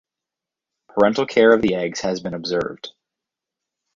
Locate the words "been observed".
2.21-2.91